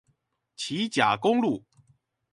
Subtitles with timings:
[0.55, 1.63] 旗甲公路